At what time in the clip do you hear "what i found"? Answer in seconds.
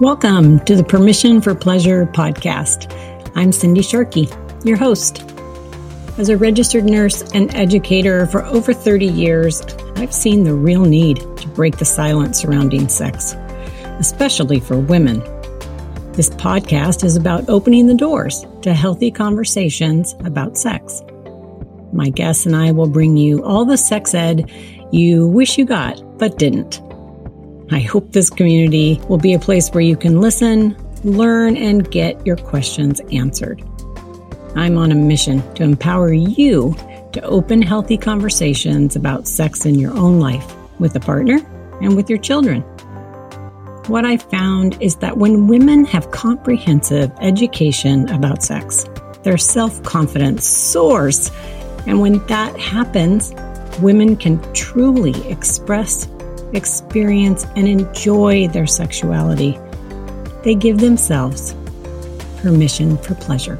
43.88-44.80